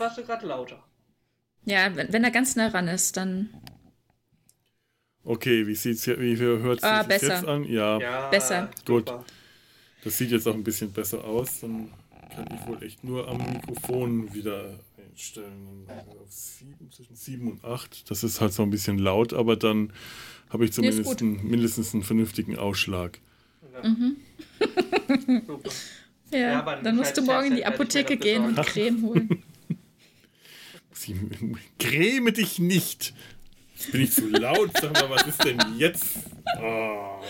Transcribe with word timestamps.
warst 0.00 0.18
du 0.18 0.24
gerade 0.24 0.46
lauter. 0.46 0.82
Ja, 1.64 1.94
wenn, 1.94 2.12
wenn 2.12 2.24
er 2.24 2.30
ganz 2.30 2.56
nah 2.56 2.68
ran 2.68 2.88
ist, 2.88 3.16
dann. 3.16 3.50
Okay, 5.22 5.66
wie 5.66 5.74
sieht's 5.74 6.04
hier, 6.04 6.18
wie 6.18 6.36
hört 6.38 6.78
es 6.78 6.84
Ah, 6.84 7.00
sich 7.00 7.08
besser. 7.08 7.34
jetzt 7.34 7.44
an? 7.46 7.64
Ja, 7.64 8.00
Ja, 8.00 8.30
Besser. 8.30 8.70
Gut. 8.86 9.08
super. 9.08 9.24
das 10.02 10.16
sieht 10.16 10.30
jetzt 10.30 10.48
auch 10.48 10.54
ein 10.54 10.64
bisschen 10.64 10.90
besser 10.92 11.22
aus. 11.24 11.60
Dann 11.60 11.90
kann 12.34 12.46
ich 12.54 12.66
wohl 12.66 12.82
echt 12.82 13.04
nur 13.04 13.28
am 13.28 13.36
Mikrofon 13.52 14.32
wieder 14.32 14.80
einstellen. 15.10 15.86
Auf 15.88 16.30
sieben, 16.32 16.90
zwischen 16.90 17.14
7 17.16 17.50
und 17.50 17.64
8. 17.64 18.10
Das 18.10 18.24
ist 18.24 18.40
halt 18.40 18.54
so 18.54 18.62
ein 18.62 18.70
bisschen 18.70 18.98
laut, 18.98 19.34
aber 19.34 19.56
dann 19.56 19.92
habe 20.48 20.64
ich 20.64 20.72
zumindest 20.72 21.20
einen, 21.20 21.46
mindestens 21.46 21.92
einen 21.92 22.02
vernünftigen 22.02 22.56
Ausschlag. 22.58 23.20
Ja. 23.74 23.88
Mhm. 23.88 24.16
Super. 25.46 25.70
Ja, 26.32 26.38
Ja, 26.38 26.76
dann 26.82 26.96
musst 26.96 27.16
du 27.16 27.22
morgen 27.22 27.48
in 27.48 27.56
die 27.56 27.60
mir 27.60 27.66
Apotheke 27.66 28.16
gehen 28.16 28.44
und. 28.44 28.56
Creme 28.66 29.02
holen. 29.02 29.42
Sie, 30.92 31.16
gräme 31.78 32.32
dich 32.32 32.58
nicht! 32.58 33.14
Jetzt 33.74 33.92
bin 33.92 34.02
ich 34.02 34.12
zu 34.12 34.28
laut. 34.28 34.70
Sag 34.78 34.92
mal, 34.92 35.08
was 35.08 35.26
ist 35.26 35.42
denn 35.42 35.58
jetzt? 35.78 36.18
Oh, 36.60 37.22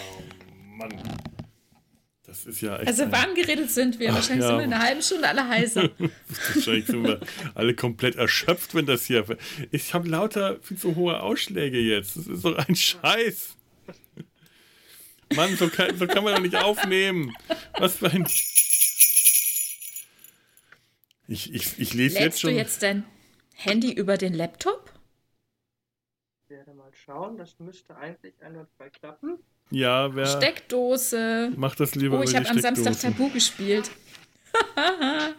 Mann. 0.77 0.91
Das 2.25 2.45
ist 2.45 2.61
ja 2.61 2.79
echt. 2.79 2.89
Also 2.89 3.11
warm 3.13 3.35
geredet 3.35 3.71
sind 3.71 3.99
wir. 4.01 4.11
Ach, 4.11 4.15
Wahrscheinlich 4.17 4.43
ja. 4.43 4.49
sind 4.49 4.59
wir 4.59 4.65
in 4.65 4.73
einer 4.73 4.85
halben 4.85 5.03
Stunde 5.03 5.29
alle 5.29 5.49
heiser. 5.49 5.91
Wahrscheinlich 6.55 6.87
sind 6.87 7.05
wir 7.05 7.21
alle 7.55 7.75
komplett 7.75 8.17
erschöpft, 8.17 8.75
wenn 8.75 8.87
das 8.87 9.05
hier. 9.05 9.25
Ich 9.71 9.95
habe 9.95 10.09
lauter 10.09 10.59
viel 10.63 10.77
zu 10.77 10.97
hohe 10.97 11.21
Ausschläge 11.21 11.79
jetzt. 11.79 12.17
Das 12.17 12.27
ist 12.27 12.45
doch 12.45 12.57
ein 12.57 12.75
Scheiß. 12.75 13.57
Mann, 15.35 15.57
so 15.57 15.69
kann, 15.69 15.97
so 15.97 16.07
kann 16.09 16.25
man 16.25 16.35
doch 16.35 16.43
nicht 16.43 16.57
aufnehmen. 16.57 17.33
Was 17.79 17.97
für 17.97 18.11
ein. 18.11 18.27
Ich, 21.29 21.55
ich, 21.55 21.79
ich 21.79 21.95
lese 21.95 22.15
jetzt 22.15 22.25
Lädst 22.25 22.43
du 22.43 22.49
schon. 22.49 22.57
jetzt 22.57 22.83
dein 22.83 23.05
Handy 23.61 23.93
über 23.93 24.17
den 24.17 24.33
Laptop? 24.33 24.91
Ich 26.45 26.51
werde 26.51 26.73
mal 26.73 26.91
schauen. 26.95 27.37
Das 27.37 27.59
müsste 27.59 27.95
eigentlich 27.97 28.35
einwandfrei 28.43 28.89
klappen. 28.91 29.39
ja, 29.71 30.15
wer 30.15 30.27
Steckdose. 30.27 31.53
macht 31.57 31.79
das 31.81 31.95
lieber 31.95 32.19
Oh, 32.19 32.23
ich 32.23 32.35
habe 32.35 32.49
am 32.49 32.59
Samstag? 32.59 32.99
Tabu 32.99 33.29
gespielt. 33.31 33.91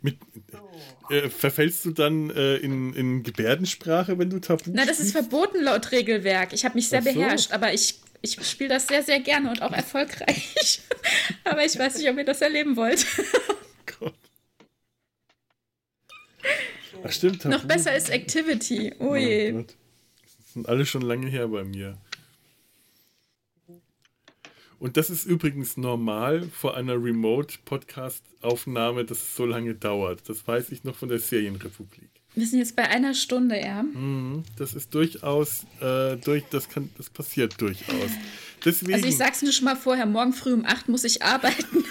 Mit, 0.00 0.18
äh, 1.10 1.28
verfällst 1.28 1.84
du 1.84 1.90
dann 1.92 2.30
äh, 2.30 2.56
in, 2.56 2.94
in 2.94 3.22
Gebärdensprache, 3.22 4.18
wenn 4.18 4.30
du 4.30 4.40
Tabu 4.40 4.70
Na, 4.72 4.86
das 4.86 4.98
ist 4.98 5.12
verboten 5.12 5.62
laut 5.62 5.92
Regelwerk. 5.92 6.52
Ich 6.54 6.64
habe 6.64 6.74
mich 6.76 6.88
sehr 6.88 7.02
so. 7.02 7.12
beherrscht, 7.12 7.52
aber 7.52 7.72
ich, 7.74 8.00
ich 8.22 8.42
spiele 8.44 8.70
das 8.70 8.88
sehr, 8.88 9.02
sehr 9.02 9.20
gerne 9.20 9.50
und 9.50 9.60
auch 9.62 9.72
erfolgreich. 9.72 10.80
aber 11.44 11.64
ich 11.64 11.78
weiß 11.78 11.98
nicht, 11.98 12.08
ob 12.08 12.16
ihr 12.16 12.24
das 12.24 12.40
erleben 12.40 12.74
wollt. 12.76 13.06
Gott. 13.98 14.14
Ach 17.04 17.12
stimmt. 17.12 17.44
Noch 17.44 17.64
besser 17.64 17.94
ist 17.96 18.10
Activity. 18.10 18.94
Oh 18.98 19.10
Oh 19.10 19.16
je. 19.16 19.52
Gott. 19.52 19.76
Das 20.44 20.54
sind 20.54 20.68
alle 20.68 20.84
schon 20.86 21.02
lange 21.02 21.28
her 21.28 21.46
bei 21.48 21.62
mir. 21.64 21.96
Und 24.78 24.96
das 24.96 25.10
ist 25.10 25.24
übrigens 25.26 25.76
normal 25.76 26.42
vor 26.48 26.76
einer 26.76 26.94
Remote-Podcast-Aufnahme, 26.94 29.04
dass 29.04 29.18
es 29.18 29.36
so 29.36 29.46
lange 29.46 29.74
dauert. 29.76 30.28
Das 30.28 30.44
weiß 30.46 30.70
ich 30.70 30.82
noch 30.82 30.96
von 30.96 31.08
der 31.08 31.20
Serienrepublik. 31.20 32.10
Wir 32.34 32.46
sind 32.46 32.58
jetzt 32.60 32.74
bei 32.74 32.88
einer 32.88 33.14
Stunde, 33.14 33.60
ja. 33.60 33.82
Mhm, 33.84 34.42
Das 34.56 34.74
ist 34.74 34.92
durchaus, 34.94 35.64
äh, 35.80 36.16
durch, 36.16 36.42
das, 36.50 36.68
kann, 36.68 36.90
das 36.96 37.10
passiert 37.10 37.60
durchaus. 37.60 38.10
Deswegen, 38.64 38.94
Also 38.94 39.06
ich 39.06 39.16
sag's 39.16 39.42
nur 39.42 39.52
schon 39.52 39.66
mal 39.66 39.76
vorher, 39.76 40.06
morgen 40.06 40.32
früh 40.32 40.52
um 40.52 40.64
8 40.64 40.88
muss 40.88 41.04
ich 41.04 41.22
arbeiten. 41.22 41.84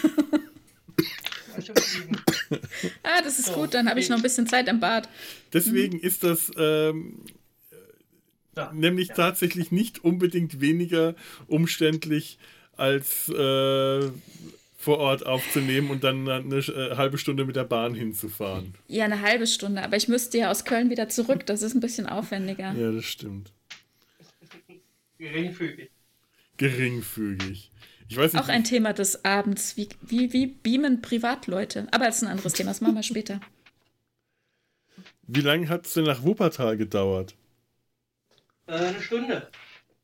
Fliegen. 1.75 2.21
ah, 3.03 3.21
das 3.23 3.39
ist 3.39 3.47
So, 3.47 3.53
gut, 3.53 3.73
dann 3.73 3.89
habe 3.89 3.99
ich 3.99 4.09
noch 4.09 4.17
ein 4.17 4.21
bisschen 4.23 4.47
Zeit 4.47 4.67
im 4.67 4.79
Bad. 4.79 5.07
deswegen 5.53 5.99
ist 5.99 6.23
das 6.23 6.51
ähm, 6.57 7.19
Ja. 8.55 8.71
nämlich 8.73 9.09
Ja. 9.09 9.15
tatsächlich 9.15 9.71
nicht 9.71 10.03
unbedingt 10.03 10.59
weniger 10.61 11.15
umständlich 11.47 12.37
als 12.77 13.29
äh, 13.29 14.09
vor 14.77 14.97
Ort 14.97 15.25
aufzunehmen 15.25 15.91
und 15.91 16.03
dann 16.03 16.27
eine 16.27 16.55
äh, 16.57 16.95
halbe 16.95 17.17
Stunde 17.19 17.45
mit 17.45 17.55
der 17.55 17.65
Bahn 17.65 17.93
hinzufahren. 17.93 18.73
Ja, 18.87 19.05
eine 19.05 19.21
halbe 19.21 19.45
Stunde, 19.45 19.83
aber 19.83 19.95
ich 19.95 20.07
müsste 20.07 20.39
ja 20.39 20.49
aus 20.49 20.65
Köln 20.65 20.89
wieder 20.89 21.07
zurück. 21.07 21.45
Das 21.45 21.61
ist 21.61 21.75
ein 21.75 21.79
bisschen 21.81 22.07
aufwendiger. 22.07 22.73
Ja, 22.73 22.91
das 22.91 23.05
stimmt. 23.05 23.51
Geringfügig. 25.19 25.89
Geringfügig. 26.57 27.71
Ich 28.11 28.17
weiß 28.17 28.33
nicht, 28.33 28.43
Auch 28.43 28.49
ein 28.49 28.65
Thema 28.65 28.91
des 28.91 29.23
Abends. 29.23 29.77
Wie, 29.77 29.87
wie, 30.01 30.33
wie 30.33 30.45
beamen 30.45 31.01
Privatleute? 31.01 31.87
Aber 31.91 32.07
das 32.07 32.17
ist 32.17 32.23
ein 32.23 32.27
anderes 32.27 32.51
Thema, 32.51 32.71
das 32.71 32.81
machen 32.81 32.95
wir 32.95 33.03
später. 33.03 33.39
wie 35.27 35.39
lange 35.39 35.69
hat 35.69 35.85
es 35.85 35.93
denn 35.93 36.03
nach 36.03 36.21
Wuppertal 36.21 36.75
gedauert? 36.75 37.35
Äh, 38.67 38.73
eine 38.73 39.01
Stunde. 39.01 39.47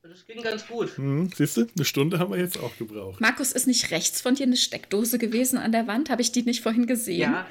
Das 0.04 0.26
ging 0.26 0.42
ganz 0.42 0.66
gut. 0.66 0.96
Hm, 0.96 1.30
siehst 1.36 1.58
du, 1.58 1.68
eine 1.76 1.84
Stunde 1.84 2.18
haben 2.18 2.32
wir 2.32 2.40
jetzt 2.40 2.58
auch 2.58 2.78
gebraucht. 2.78 3.20
Markus, 3.20 3.52
ist 3.52 3.68
nicht 3.68 3.92
rechts 3.92 4.22
von 4.22 4.36
dir 4.36 4.46
eine 4.46 4.56
Steckdose 4.56 5.20
gewesen 5.20 5.58
an 5.58 5.74
der 5.74 5.86
Wand? 5.88 6.10
Habe 6.10 6.22
ich 6.22 6.32
die 6.32 6.44
nicht 6.44 6.64
vorhin 6.64 6.88
gesehen? 6.88 7.20
Ja, 7.20 7.46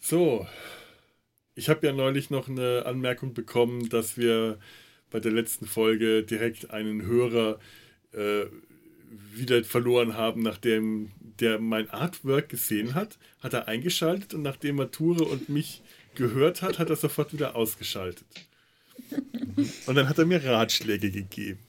So, 0.00 0.46
ich 1.54 1.68
habe 1.68 1.86
ja 1.86 1.92
neulich 1.92 2.30
noch 2.30 2.48
eine 2.48 2.86
Anmerkung 2.86 3.34
bekommen, 3.34 3.90
dass 3.90 4.16
wir 4.16 4.58
bei 5.10 5.20
der 5.20 5.32
letzten 5.32 5.66
Folge 5.66 6.22
direkt 6.22 6.70
einen 6.70 7.02
Hörer 7.02 7.58
äh, 8.12 8.46
wieder 9.32 9.64
verloren 9.64 10.14
haben, 10.14 10.42
nachdem 10.42 11.10
der 11.40 11.58
mein 11.58 11.88
Artwork 11.90 12.48
gesehen 12.48 12.94
hat, 12.94 13.18
hat 13.40 13.54
er 13.54 13.68
eingeschaltet 13.68 14.34
und 14.34 14.42
nachdem 14.42 14.78
er 14.78 14.90
Ture 14.90 15.24
und 15.24 15.48
mich 15.48 15.82
gehört 16.14 16.62
hat, 16.62 16.78
hat 16.78 16.90
er 16.90 16.96
sofort 16.96 17.32
wieder 17.32 17.54
ausgeschaltet. 17.54 18.26
Und 19.86 19.94
dann 19.94 20.08
hat 20.08 20.18
er 20.18 20.26
mir 20.26 20.44
Ratschläge 20.44 21.10
gegeben. 21.10 21.60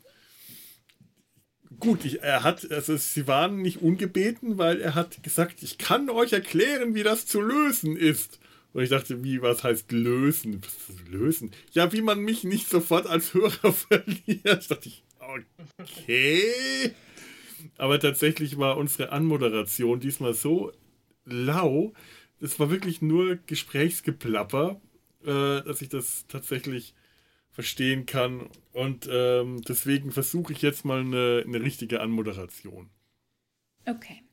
Gut, 1.79 2.03
ich, 2.03 2.21
er 2.21 2.43
hat, 2.43 2.69
also 2.71 2.97
sie 2.97 3.27
waren 3.27 3.61
nicht 3.61 3.81
ungebeten, 3.81 4.57
weil 4.57 4.81
er 4.81 4.95
hat 4.95 5.23
gesagt, 5.23 5.63
ich 5.63 5.77
kann 5.77 6.09
euch 6.09 6.33
erklären, 6.33 6.93
wie 6.93 7.03
das 7.03 7.25
zu 7.25 7.39
lösen 7.39 7.95
ist. 7.95 8.39
Und 8.73 8.83
ich 8.83 8.89
dachte, 8.89 9.23
wie, 9.23 9.41
was 9.41 9.63
heißt 9.63 9.91
lösen? 9.91 10.61
Was 10.61 11.09
lösen? 11.09 11.51
Ja, 11.71 11.91
wie 11.91 12.01
man 12.01 12.19
mich 12.19 12.43
nicht 12.43 12.69
sofort 12.69 13.07
als 13.07 13.33
Hörer 13.33 13.73
verliert. 13.73 14.61
Ich 14.61 14.67
dachte, 14.67 14.89
ich, 14.89 15.03
okay. 15.77 16.93
Aber 17.77 17.99
tatsächlich 17.99 18.57
war 18.57 18.77
unsere 18.77 19.11
Anmoderation 19.11 19.99
diesmal 19.99 20.33
so 20.33 20.71
lau, 21.25 21.93
es 22.41 22.59
war 22.59 22.69
wirklich 22.69 23.01
nur 23.01 23.37
Gesprächsgeplapper, 23.47 24.79
äh, 25.23 25.61
dass 25.61 25.81
ich 25.81 25.89
das 25.89 26.25
tatsächlich 26.27 26.93
verstehen 27.51 28.05
kann. 28.05 28.49
Und 28.71 29.09
ähm, 29.11 29.61
deswegen 29.67 30.11
versuche 30.11 30.53
ich 30.53 30.61
jetzt 30.61 30.85
mal 30.85 31.01
eine, 31.01 31.43
eine 31.45 31.61
richtige 31.61 31.99
Anmoderation. 32.01 32.89
Okay. 33.85 34.23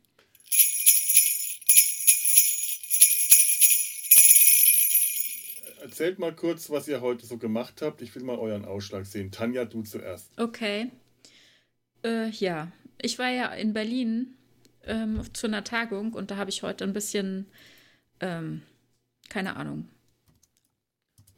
Erzählt 5.87 6.19
mal 6.19 6.35
kurz, 6.35 6.69
was 6.69 6.89
ihr 6.89 7.01
heute 7.01 7.25
so 7.27 7.39
gemacht 7.39 7.81
habt. 7.81 8.03
Ich 8.03 8.13
will 8.17 8.25
mal 8.25 8.37
euren 8.37 8.65
Ausschlag 8.65 9.07
sehen. 9.07 9.31
Tanja, 9.31 9.65
du 9.67 9.85
zuerst. 9.85 10.37
Okay. 10.37 10.91
Äh, 12.05 12.31
ja, 12.31 12.73
ich 13.01 13.21
war 13.21 13.31
ja 13.31 13.55
in 13.55 13.73
Berlin 13.73 14.35
ähm, 14.83 15.23
zu 15.33 15.47
einer 15.47 15.63
Tagung 15.63 16.13
und 16.13 16.33
da 16.33 16.39
habe 16.39 16.51
ich 16.51 16.65
heute 16.65 16.83
ein 16.83 16.93
bisschen, 16.93 17.47
ähm, 18.19 18.63
keine 19.29 19.55
Ahnung, 19.55 19.89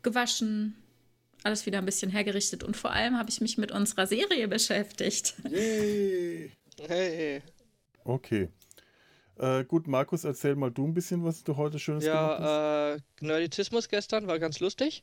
gewaschen, 0.03 0.79
alles 1.43 1.67
wieder 1.67 1.77
ein 1.77 1.85
bisschen 1.85 2.11
hergerichtet 2.11 2.65
und 2.65 2.75
vor 2.75 2.93
allem 2.93 3.19
habe 3.19 3.29
ich 3.29 3.43
mich 3.43 3.59
mit 3.59 3.71
unserer 3.71 4.07
Serie 4.07 4.49
beschäftigt. 4.49 5.35
Yay! 5.51 6.53
Hey. 6.87 7.43
Okay. 8.03 8.49
Äh, 9.39 9.65
gut, 9.65 9.87
Markus, 9.87 10.25
erzähl 10.25 10.57
mal 10.57 10.71
du 10.71 10.87
ein 10.87 10.95
bisschen, 10.95 11.25
was 11.25 11.45
du 11.45 11.57
heute 11.57 11.79
Schönes 11.79 12.05
gemacht 12.05 12.39
hast. 12.39 12.45
Ja, 12.45 12.95
äh, 12.95 12.99
Nerditismus 13.21 13.89
gestern 13.89 14.27
war 14.27 14.39
ganz 14.39 14.61
lustig. 14.61 15.03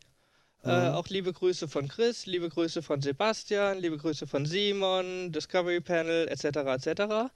Äh, 0.63 0.89
auch 0.89 1.07
liebe 1.09 1.31
Grüße 1.31 1.67
von 1.67 1.87
Chris, 1.87 2.25
liebe 2.25 2.49
Grüße 2.49 2.81
von 2.81 2.99
Sebastian, 3.01 3.77
liebe 3.77 3.97
Grüße 3.97 4.25
von 4.25 4.45
Simon, 4.47 5.31
Discovery 5.31 5.79
Panel, 5.79 6.27
etc. 6.27 6.45
etc. 6.87 7.31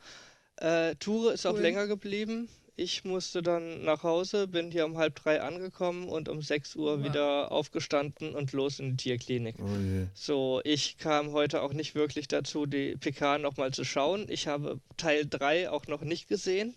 Äh, 0.57 0.95
Ture 0.95 1.33
ist 1.33 1.45
auch 1.45 1.53
Cool. 1.53 1.61
länger 1.61 1.85
geblieben. 1.87 2.49
Ich 2.79 3.03
musste 3.03 3.41
dann 3.41 3.83
nach 3.83 4.03
Hause, 4.03 4.47
bin 4.47 4.71
hier 4.71 4.85
um 4.85 4.97
halb 4.97 5.15
drei 5.15 5.41
angekommen 5.41 6.07
und 6.07 6.29
um 6.29 6.41
6 6.41 6.77
Uhr 6.77 7.03
wieder 7.03 7.51
aufgestanden 7.51 8.33
und 8.33 8.53
los 8.53 8.79
in 8.79 8.91
die 8.91 8.95
Tierklinik. 8.95 9.55
Oh. 9.59 10.07
So, 10.13 10.61
ich 10.63 10.97
kam 10.97 11.33
heute 11.33 11.61
auch 11.61 11.73
nicht 11.73 11.93
wirklich 11.93 12.29
dazu, 12.29 12.65
die 12.65 12.95
PK 12.95 13.37
nochmal 13.37 13.73
zu 13.73 13.83
schauen. 13.83 14.27
Ich 14.29 14.47
habe 14.47 14.79
Teil 14.95 15.25
3 15.29 15.69
auch 15.69 15.87
noch 15.87 15.99
nicht 16.03 16.29
gesehen. 16.29 16.73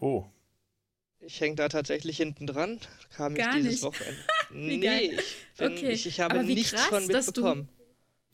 Oh. 0.00 0.26
Ich 1.20 1.40
hänge 1.40 1.56
da 1.56 1.70
tatsächlich 1.70 2.18
hinten 2.18 2.46
dran. 2.46 2.78
Kam 3.16 3.32
ich 3.32 3.38
Gar 3.38 3.54
dieses 3.54 3.70
nicht. 3.70 3.82
Wochenende. 3.84 4.20
Nee, 4.50 5.12
ich, 5.12 5.36
bin, 5.58 5.72
Okay, 5.72 5.90
ich, 5.90 6.06
ich 6.06 6.20
habe 6.20 6.42
nichts 6.42 6.72
krass, 6.72 6.86
von 6.86 7.06
mitbekommen. 7.06 7.68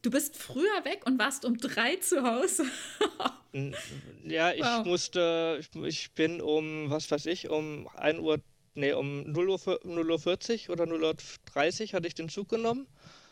Du 0.05 0.11
bist 0.11 0.37
früher 0.37 0.85
weg 0.85 1.01
und 1.07 1.19
warst 1.19 1.47
um 1.47 1.57
drei 1.57 1.97
zu 1.97 2.23
Hause. 2.23 2.65
Ja, 4.23 4.53
ich 4.53 4.61
Wow. 4.61 4.85
musste, 4.85 5.61
ich, 5.87 6.13
bin 6.13 6.43
um, 6.43 6.91
was 6.91 7.11
weiß 7.11 7.25
ich, 7.25 7.49
um 7.49 7.89
1 7.97 8.19
Uhr, 8.19 8.39
nee, 8.75 8.93
um 8.93 9.23
0 9.33 9.49
Uhr, 9.49 9.59
vier- 9.59 9.81
0 9.85 10.11
Uhr 10.11 10.19
40 10.19 10.69
oder 10.69 10.85
0 10.85 11.03
Uhr 11.05 11.15
30 11.55 11.95
hatte 11.95 12.07
ich 12.07 12.15
den 12.15 12.29
Zug 12.29 12.51
genommen 12.51 12.87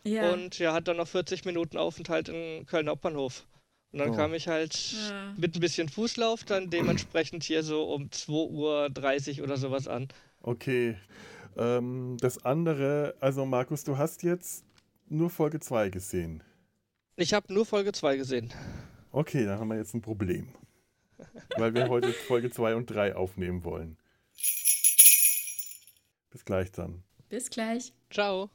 Ja. 0.04 0.32
und 0.32 0.58
ja, 0.58 0.72
hat 0.72 0.88
dann 0.88 0.96
noch 0.96 1.08
40 1.08 1.44
Minuten 1.44 1.76
Aufenthalt 1.76 2.30
in 2.30 2.64
Köln 2.64 2.88
Hauptbahnhof. 2.88 3.44
Und 3.92 3.98
dann 3.98 4.10
Oh. 4.10 4.16
kam 4.16 4.32
ich 4.32 4.48
halt 4.48 4.92
Ja. 4.92 5.34
mit 5.36 5.54
ein 5.54 5.60
bisschen 5.60 5.90
Fußlauf 5.90 6.44
dann 6.44 6.70
dementsprechend 6.70 7.44
hier 7.44 7.62
so 7.62 7.84
um 7.92 8.10
2 8.10 8.32
Uhr 8.48 8.88
30 8.88 9.42
oder 9.42 9.58
sowas 9.58 9.88
an. 9.88 10.08
Okay. 10.40 10.96
Ähm, 11.58 12.16
das 12.20 12.46
andere, 12.46 13.14
also 13.20 13.44
Markus, 13.44 13.84
du 13.84 13.98
hast 13.98 14.22
jetzt 14.22 14.64
nur 15.10 15.28
Folge 15.28 15.60
2 15.60 15.90
gesehen. 15.90 16.42
Ich 17.16 17.34
habe 17.34 17.52
nur 17.52 17.66
Folge 17.66 17.92
2 17.92 18.16
gesehen. 18.16 18.52
Okay, 19.10 19.44
dann 19.44 19.58
haben 19.58 19.68
wir 19.68 19.76
jetzt 19.76 19.94
ein 19.94 20.00
Problem. 20.00 20.48
Weil 21.56 21.74
wir 21.74 21.88
heute 21.88 22.12
Folge 22.12 22.50
2 22.50 22.74
und 22.74 22.86
3 22.86 23.14
aufnehmen 23.14 23.64
wollen. 23.64 23.98
Bis 26.30 26.44
gleich 26.44 26.72
dann. 26.72 27.04
Bis 27.28 27.50
gleich. 27.50 27.92
Ciao. 28.10 28.50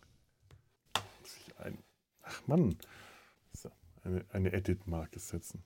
Ach 2.24 2.48
Mann. 2.48 2.77
So, 3.54 3.69
eine, 4.04 4.25
eine 4.31 4.51
Edit-Marke 4.51 5.19
setzen. 5.19 5.63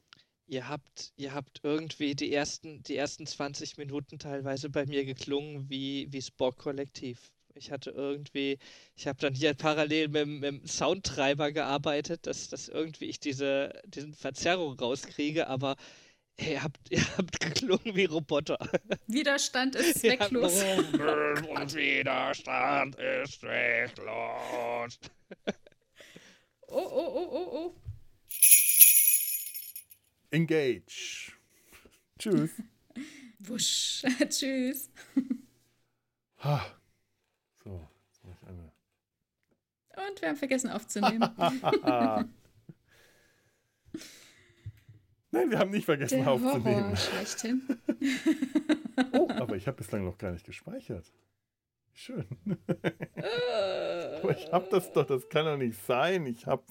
Ihr 0.47 0.67
habt, 0.67 1.13
ihr 1.15 1.33
habt 1.33 1.61
irgendwie 1.63 2.13
die 2.13 2.33
ersten, 2.33 2.83
die 2.83 2.97
ersten 2.97 3.25
20 3.25 3.77
Minuten 3.77 4.19
teilweise 4.19 4.69
bei 4.69 4.85
mir 4.85 5.05
geklungen 5.05 5.69
wie, 5.69 6.07
wie 6.11 6.21
Spock-Kollektiv. 6.21 7.31
Ich 7.55 7.71
hatte 7.71 7.91
irgendwie, 7.91 8.57
ich 8.95 9.07
habe 9.07 9.19
dann 9.19 9.33
hier 9.33 9.53
parallel 9.53 10.07
mit, 10.07 10.21
dem- 10.21 10.39
mit 10.39 10.43
dem 10.61 10.67
Soundtreiber 10.67 11.51
gearbeitet, 11.51 12.25
dass, 12.27 12.47
dass 12.49 12.67
irgendwie 12.69 13.05
ich 13.05 13.19
diese, 13.19 13.73
diesen 13.85 14.13
Verzerrung 14.13 14.77
rauskriege, 14.79 15.47
aber 15.47 15.75
ihr 16.39 16.63
habt, 16.63 16.79
ihr 16.89 17.03
habt 17.17 17.39
geklungen 17.39 17.95
wie 17.95 18.05
Roboter. 18.05 18.57
Widerstand 19.07 19.75
ist 19.75 19.99
zwecklos. 20.01 20.63
Und 20.63 21.75
Widerstand 21.75 22.95
ist 22.95 23.39
zwecklos. 23.41 24.99
Oh, 26.67 26.77
oh, 26.77 27.11
oh, 27.13 27.29
oh, 27.31 27.49
oh. 27.53 27.75
Engage. 30.31 31.33
Tschüss. 32.17 32.51
Wusch. 33.39 34.03
Tschüss. 34.29 34.89
Ha. 36.37 36.65
So, 37.63 37.87
jetzt 38.07 38.23
mache 38.23 38.37
ich 38.41 38.47
eine. 38.47 38.71
Und 39.95 40.21
wir 40.21 40.29
haben 40.29 40.37
vergessen 40.37 40.69
aufzunehmen. 40.69 41.19
Nein, 45.33 45.49
wir 45.49 45.59
haben 45.59 45.71
nicht 45.71 45.85
vergessen 45.85 46.19
Der 46.19 46.31
aufzunehmen. 46.31 46.83
Horror 46.83 46.95
schlechthin. 46.95 47.61
Oh, 49.13 49.27
aber 49.29 49.55
ich 49.55 49.67
habe 49.67 49.77
bislang 49.77 50.03
noch 50.03 50.17
gar 50.17 50.31
nicht 50.31 50.45
gespeichert. 50.45 51.11
Schön. 51.93 52.27
Aber 53.15 54.37
ich 54.37 54.51
habe 54.51 54.67
das 54.69 54.91
doch, 54.91 55.05
das 55.05 55.27
kann 55.29 55.45
doch 55.45 55.57
nicht 55.57 55.79
sein. 55.83 56.25
Ich 56.25 56.45
habe. 56.45 56.63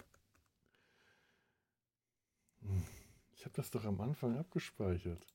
Ich 3.33 3.45
habe 3.45 3.55
das 3.55 3.71
doch 3.71 3.85
am 3.85 4.01
Anfang 4.01 4.39
abgespeichert. 4.39 5.27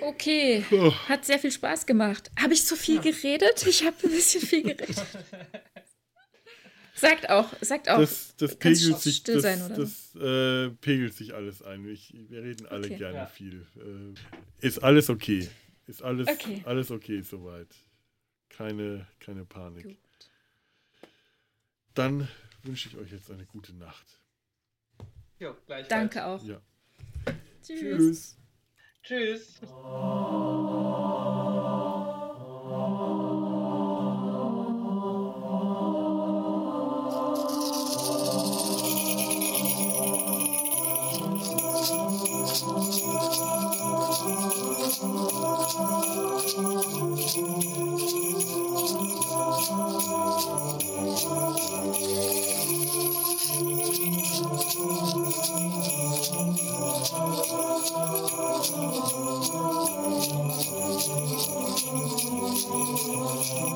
Okay, 0.00 0.64
Oh. 0.72 0.92
hat 1.08 1.24
sehr 1.24 1.38
viel 1.38 1.52
Spaß 1.52 1.86
gemacht. 1.86 2.30
Habe 2.40 2.54
ich 2.54 2.64
zu 2.64 2.76
viel 2.76 3.00
geredet? 3.00 3.66
Ich 3.66 3.84
habe 3.84 3.96
ein 4.02 4.10
bisschen 4.10 4.40
viel 4.42 4.62
geredet. 4.62 4.96
Sagt 6.94 7.30
auch, 7.30 7.50
sagt 7.62 7.88
auch. 7.88 7.98
Das, 7.98 8.34
das 8.36 8.56
pegelt 8.56 9.00
sich, 9.00 9.16
still 9.16 9.36
das, 9.36 9.42
sein, 9.42 9.62
oder? 9.64 9.76
das 9.76 10.14
äh, 10.16 10.68
pegelt 10.82 11.14
sich 11.14 11.32
alles 11.34 11.62
ein. 11.62 11.88
Ich, 11.88 12.12
wir 12.28 12.42
reden 12.42 12.66
alle 12.66 12.86
Okay. 12.88 12.96
gerne 12.98 13.16
Ja. 13.18 13.26
viel. 13.26 13.66
Äh, 13.76 14.66
ist 14.66 14.82
alles 14.82 15.08
okay. 15.08 15.48
Ist 15.86 16.02
alles 16.02 16.28
Okay. 16.28 16.62
alles 16.66 16.90
okay 16.90 17.22
soweit. 17.22 17.68
Keine, 18.50 19.06
keine 19.18 19.46
Panik. 19.46 19.84
Gut. 19.84 19.96
Dann 21.94 22.28
wünsche 22.64 22.90
ich 22.90 22.96
euch 22.98 23.10
jetzt 23.12 23.30
eine 23.30 23.46
gute 23.46 23.72
Nacht. 23.74 24.06
Jo. 25.38 25.56
Danke 25.88 26.26
auch. 26.26 26.44
Ja. 26.44 26.60
Tschüss. 27.62 27.80
Tschüss. 27.80 28.36
Tschüss. 29.10 29.58